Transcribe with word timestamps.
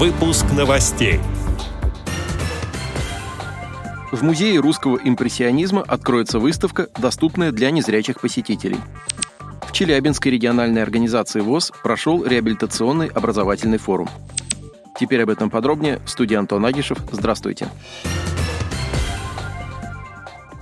Выпуск 0.00 0.46
новостей. 0.56 1.20
В 4.10 4.22
Музее 4.22 4.58
русского 4.58 4.96
импрессионизма 4.96 5.82
откроется 5.82 6.38
выставка, 6.38 6.88
доступная 6.96 7.52
для 7.52 7.70
незрячих 7.70 8.18
посетителей. 8.18 8.78
В 9.60 9.72
Челябинской 9.72 10.32
региональной 10.32 10.82
организации 10.82 11.40
ВОЗ 11.40 11.72
прошел 11.82 12.24
реабилитационный 12.24 13.08
образовательный 13.08 13.76
форум. 13.76 14.08
Теперь 14.98 15.22
об 15.22 15.28
этом 15.28 15.50
подробнее. 15.50 16.00
Студия 16.06 16.38
Антон 16.38 16.64
Агишев. 16.64 16.96
Здравствуйте. 17.12 17.68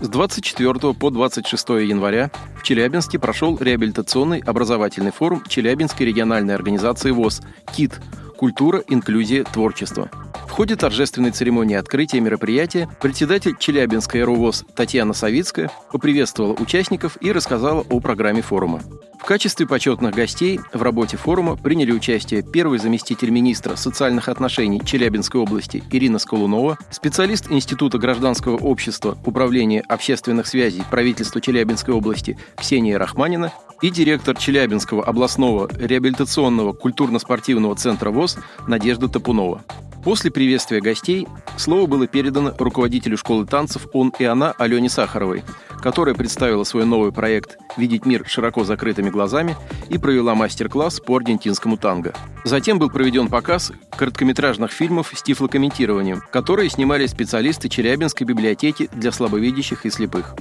С 0.01 0.09
24 0.09 0.95
по 0.95 1.11
26 1.11 1.69
января 1.69 2.33
в 2.57 2.65
Челябинске 2.65 3.21
прошел 3.21 3.57
реабилитационный 3.57 4.41
образовательный 4.41 5.13
форум 5.13 5.45
Челябинской 5.47 6.07
региональной 6.07 6.57
организации 6.57 7.13
ВОЗ 7.13 7.41
«КИТ» 7.73 8.01
Культура, 8.39 8.85
инклюзия, 8.87 9.43
творчество. 9.43 10.09
В 10.47 10.51
ходе 10.53 10.77
торжественной 10.77 11.33
церемонии 11.33 11.75
открытия 11.75 12.21
мероприятия 12.21 12.89
председатель 13.01 13.57
Челябинской 13.59 14.23
РУВОЗ 14.23 14.65
Татьяна 14.77 15.13
Савицкая 15.13 15.73
поприветствовала 15.91 16.53
участников 16.53 17.19
и 17.21 17.33
рассказала 17.33 17.85
о 17.91 17.99
программе 17.99 18.41
форума. 18.41 18.81
В 19.19 19.25
качестве 19.25 19.67
почетных 19.67 20.15
гостей 20.15 20.61
в 20.73 20.81
работе 20.81 21.17
форума 21.17 21.57
приняли 21.57 21.91
участие 21.91 22.43
первый 22.43 22.79
заместитель 22.79 23.31
министра 23.31 23.75
социальных 23.75 24.29
отношений 24.29 24.81
Челябинской 24.85 25.41
области 25.41 25.83
Ирина 25.91 26.21
Сколунова, 26.21 26.79
специалист 26.91 27.51
Института 27.51 27.99
гражданского 27.99 28.57
общества 28.57 29.19
Управления 29.27 29.81
общественных 29.81 30.47
связей 30.47 30.85
правительства 30.89 31.41
Челябинской 31.41 31.93
области 31.93 32.39
Ксения 32.57 32.99
Рахманина 32.99 33.53
и 33.83 33.91
директор 33.91 34.37
Челябинского 34.37 35.05
областного 35.05 35.69
реабилитационного 35.79 36.73
культурно-спортивного 36.73 37.77
центра 37.77 38.11
ВОЗ 38.11 38.39
Надежда 38.67 39.09
Топунова. 39.09 39.63
После 40.05 40.31
приветствия 40.31 40.81
гостей 40.81 41.27
слово 41.57 41.87
было 41.87 42.07
передано 42.07 42.55
руководителю 42.59 43.17
школы 43.17 43.47
танцев 43.47 43.87
«Он 43.93 44.13
и 44.19 44.25
она» 44.25 44.53
Алене 44.53 44.89
Сахаровой, 44.89 45.43
которая 45.83 46.15
представила 46.15 46.65
свой 46.65 46.87
новый 46.87 47.13
проект 47.13 47.59
«Видеть 47.77 48.07
мир 48.07 48.25
широко 48.27 48.65
закрытыми 48.65 49.11
глазами» 49.11 49.57
и 49.91 49.99
провела 49.99 50.35
мастер-класс 50.35 51.01
по 51.01 51.17
аргентинскому 51.17 51.77
танго. 51.77 52.15
Затем 52.45 52.79
был 52.79 52.91
проведен 52.91 53.29
показ 53.29 53.73
короткометражных 53.97 54.71
фильмов 54.71 55.13
с 55.15 55.23
тифлокомментированием, 55.23 56.23
которые 56.33 56.71
снимали 56.71 57.07
специалисты 57.07 57.69
Челябинской 57.69 58.27
библиотеки 58.27 58.89
для 58.95 59.13
слабовидящих 59.13 59.85
и 59.85 59.91
слепых. 59.91 60.37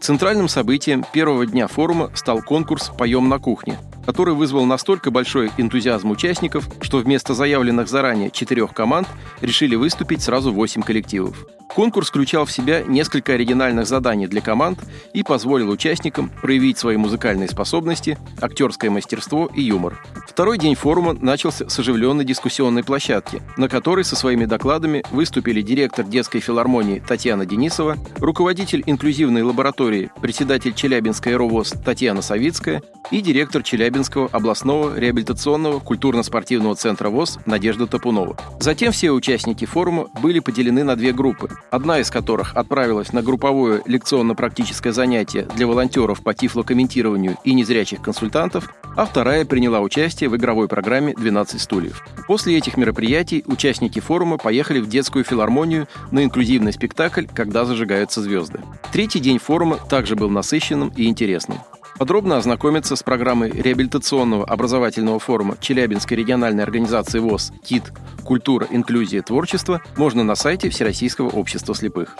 Центральным 0.00 0.48
событием 0.48 1.04
первого 1.12 1.44
дня 1.46 1.66
форума 1.66 2.10
стал 2.14 2.42
конкурс 2.42 2.90
«Поем 2.96 3.28
на 3.28 3.38
кухне», 3.38 3.78
который 4.06 4.34
вызвал 4.34 4.64
настолько 4.64 5.10
большой 5.10 5.50
энтузиазм 5.58 6.10
участников, 6.10 6.68
что 6.80 6.98
вместо 6.98 7.34
заявленных 7.34 7.88
заранее 7.88 8.30
четырех 8.30 8.72
команд 8.72 9.08
решили 9.40 9.74
выступить 9.74 10.22
сразу 10.22 10.52
восемь 10.52 10.82
коллективов. 10.82 11.46
Конкурс 11.78 12.08
включал 12.08 12.44
в 12.44 12.50
себя 12.50 12.82
несколько 12.82 13.34
оригинальных 13.34 13.86
заданий 13.86 14.26
для 14.26 14.40
команд 14.40 14.80
и 15.12 15.22
позволил 15.22 15.70
участникам 15.70 16.28
проявить 16.42 16.76
свои 16.76 16.96
музыкальные 16.96 17.48
способности, 17.48 18.18
актерское 18.40 18.90
мастерство 18.90 19.48
и 19.54 19.62
юмор. 19.62 20.02
Второй 20.26 20.58
день 20.58 20.74
форума 20.74 21.12
начался 21.12 21.68
с 21.68 21.78
оживленной 21.78 22.24
дискуссионной 22.24 22.82
площадки, 22.82 23.42
на 23.56 23.68
которой 23.68 24.04
со 24.04 24.16
своими 24.16 24.44
докладами 24.44 25.04
выступили 25.12 25.62
директор 25.62 26.04
детской 26.04 26.40
филармонии 26.40 26.98
Татьяна 26.98 27.46
Денисова, 27.46 27.96
руководитель 28.16 28.82
инклюзивной 28.84 29.42
лаборатории, 29.42 30.10
председатель 30.20 30.74
Челябинской 30.74 31.36
РОВОЗ 31.36 31.74
Татьяна 31.84 32.22
Савицкая 32.22 32.82
и 33.12 33.20
директор 33.20 33.62
Челябинского 33.62 34.28
областного 34.32 34.98
реабилитационного 34.98 35.78
культурно-спортивного 35.78 36.74
центра 36.74 37.08
ВОЗ 37.08 37.38
Надежда 37.46 37.86
Топунова. 37.86 38.36
Затем 38.58 38.90
все 38.90 39.12
участники 39.12 39.64
форума 39.64 40.08
были 40.20 40.40
поделены 40.40 40.82
на 40.82 40.96
две 40.96 41.12
группы 41.12 41.48
одна 41.70 42.00
из 42.00 42.10
которых 42.10 42.54
отправилась 42.56 43.12
на 43.12 43.22
групповое 43.22 43.82
лекционно-практическое 43.86 44.92
занятие 44.92 45.48
для 45.56 45.66
волонтеров 45.66 46.22
по 46.22 46.34
тифлокомментированию 46.34 47.36
и 47.44 47.54
незрячих 47.54 48.00
консультантов, 48.02 48.72
а 48.96 49.04
вторая 49.06 49.44
приняла 49.44 49.80
участие 49.80 50.30
в 50.30 50.36
игровой 50.36 50.68
программе 50.68 51.12
«12 51.12 51.58
стульев». 51.58 52.04
После 52.26 52.56
этих 52.56 52.76
мероприятий 52.76 53.44
участники 53.46 54.00
форума 54.00 54.38
поехали 54.38 54.80
в 54.80 54.88
детскую 54.88 55.24
филармонию 55.24 55.88
на 56.10 56.24
инклюзивный 56.24 56.72
спектакль 56.72 57.26
«Когда 57.32 57.64
зажигаются 57.64 58.20
звезды». 58.20 58.60
Третий 58.92 59.20
день 59.20 59.38
форума 59.38 59.76
также 59.76 60.16
был 60.16 60.30
насыщенным 60.30 60.92
и 60.96 61.06
интересным. 61.06 61.58
Подробно 61.98 62.36
ознакомиться 62.36 62.94
с 62.94 63.02
программой 63.02 63.50
реабилитационного 63.50 64.44
образовательного 64.44 65.18
форума 65.18 65.56
Челябинской 65.60 66.16
региональной 66.16 66.62
организации 66.62 67.18
ВОЗ 67.18 67.52
«КИТ. 67.64 67.92
Культура, 68.24 68.68
инклюзия, 68.70 69.20
творчество» 69.22 69.82
можно 69.96 70.22
на 70.22 70.36
сайте 70.36 70.70
Всероссийского 70.70 71.28
общества 71.28 71.74
слепых. 71.74 72.16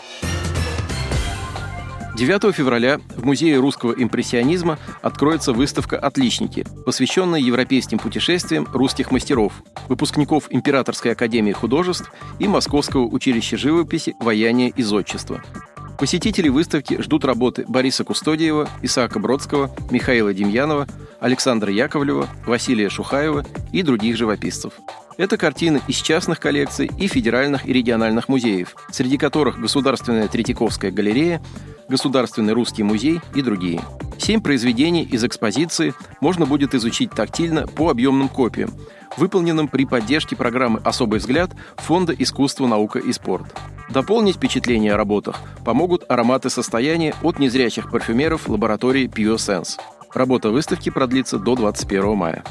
9 2.17 2.53
февраля 2.53 2.99
в 3.17 3.25
Музее 3.25 3.61
русского 3.61 3.93
импрессионизма 3.93 4.81
откроется 5.01 5.53
выставка 5.53 5.97
«Отличники», 5.97 6.67
посвященная 6.85 7.39
европейским 7.39 8.01
путешествиям 8.01 8.67
русских 8.73 9.13
мастеров, 9.13 9.53
выпускников 9.89 10.49
Императорской 10.51 11.13
академии 11.13 11.53
художеств 11.53 12.11
и 12.41 12.49
Московского 12.49 13.03
училища 13.03 13.57
живописи 13.57 14.17
«Вояние 14.19 14.71
и 14.71 14.83
зодчество». 14.83 15.41
Посетители 15.99 16.49
выставки 16.49 17.03
ждут 17.03 17.25
работы 17.25 17.65
Бориса 17.67 18.05
Кустодиева, 18.05 18.69
Исаака 18.83 19.19
Бродского, 19.19 19.75
Михаила 19.91 20.33
Демьянова, 20.33 20.87
Александра 21.19 21.73
Яковлева, 21.73 22.29
Василия 22.47 22.89
Шухаева 22.89 23.45
и 23.73 23.83
других 23.83 24.17
живописцев. 24.17 24.75
Это 25.17 25.37
картины 25.37 25.81
из 25.89 25.97
частных 25.97 26.39
коллекций 26.39 26.89
и 27.01 27.09
федеральных 27.09 27.67
и 27.67 27.73
региональных 27.73 28.29
музеев, 28.29 28.77
среди 28.93 29.19
которых 29.19 29.59
Государственная 29.59 30.29
Третьяковская 30.29 30.93
галерея, 30.93 31.43
Государственный 31.89 32.53
русский 32.53 32.85
музей 32.85 33.21
и 33.35 33.43
другие. 33.43 33.81
Семь 34.19 34.41
произведений 34.41 35.03
из 35.03 35.25
экспозиции 35.25 35.95
можно 36.21 36.47
будет 36.47 36.77
изучить 36.77 37.11
тактильно 37.11 37.67
по 37.67 37.91
объемным 37.91 38.29
копиям, 38.29 38.71
выполненным 39.19 39.69
при 39.69 39.85
поддержке 39.85 40.37
программы 40.37 40.81
«Особый 40.85 41.19
взгляд» 41.19 41.51
Фонда 41.77 42.13
искусства, 42.13 42.67
наука 42.67 42.99
и 42.99 43.13
спорт. 43.13 43.47
Дополнить 43.91 44.37
впечатление 44.37 44.95
о 44.95 44.97
работах 44.97 45.41
помогут 45.65 46.05
ароматы 46.09 46.51
состояния 46.51 47.15
от 47.23 47.39
незрячих 47.39 47.91
парфюмеров 47.91 48.49
лаборатории 48.49 49.09
PureSense. 49.09 49.79
Работа 50.15 50.51
выставки 50.51 50.91
продлится 50.91 51.39
до 51.39 51.55
21 51.57 52.17
мая. 52.17 52.45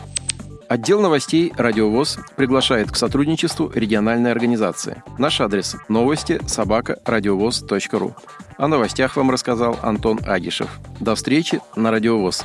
Отдел 0.67 0.99
новостей 0.99 1.53
«Радиовоз» 1.55 2.19
приглашает 2.35 2.91
к 2.91 2.97
сотрудничеству 2.97 3.71
региональной 3.73 4.31
организации. 4.31 5.01
Наш 5.17 5.39
адрес– 5.39 5.77
новости 5.87 6.41
собака 6.45 6.99
радиовоз.ру. 7.05 8.15
О 8.57 8.67
новостях 8.67 9.15
вам 9.15 9.31
рассказал 9.31 9.77
Антон 9.81 10.19
Агишев. 10.25 10.69
До 10.99 11.15
встречи 11.15 11.61
на 11.77 11.91
«Радиовоз». 11.91 12.43